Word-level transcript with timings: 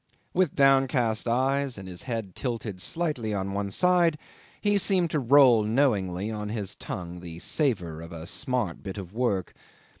With 0.33 0.55
downcast 0.55 1.27
eyes 1.27 1.77
and 1.77 1.87
his 1.87 2.01
head 2.09 2.33
tilted 2.33 2.81
slightly 2.81 3.35
on 3.35 3.53
one 3.53 3.69
side 3.69 4.17
he 4.59 4.79
seemed 4.79 5.11
to 5.11 5.19
roll 5.19 5.61
knowingly 5.61 6.31
on 6.31 6.49
his 6.49 6.73
tongue 6.73 7.19
the 7.19 7.37
savour 7.37 8.01
of 8.01 8.11
a 8.11 8.25
smart 8.25 8.81
bit 8.81 8.97
of 8.97 9.13
work. 9.13 9.53